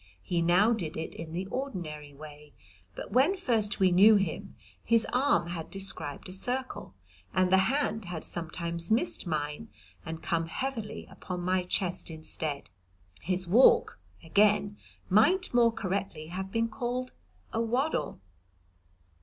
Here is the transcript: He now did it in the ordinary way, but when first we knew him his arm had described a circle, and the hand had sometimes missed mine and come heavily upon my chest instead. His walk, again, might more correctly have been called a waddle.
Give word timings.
He 0.23 0.41
now 0.41 0.73
did 0.73 0.97
it 0.97 1.13
in 1.13 1.31
the 1.31 1.45
ordinary 1.51 2.11
way, 2.11 2.53
but 2.95 3.11
when 3.11 3.37
first 3.37 3.79
we 3.79 3.91
knew 3.91 4.15
him 4.15 4.55
his 4.83 5.05
arm 5.13 5.49
had 5.49 5.69
described 5.69 6.27
a 6.27 6.33
circle, 6.33 6.95
and 7.35 7.51
the 7.51 7.59
hand 7.69 8.05
had 8.05 8.25
sometimes 8.25 8.89
missed 8.89 9.27
mine 9.27 9.69
and 10.03 10.23
come 10.23 10.47
heavily 10.47 11.07
upon 11.07 11.41
my 11.41 11.61
chest 11.65 12.09
instead. 12.09 12.67
His 13.21 13.47
walk, 13.47 13.99
again, 14.23 14.75
might 15.07 15.53
more 15.53 15.71
correctly 15.71 16.29
have 16.29 16.51
been 16.51 16.67
called 16.67 17.11
a 17.53 17.61
waddle. 17.61 18.19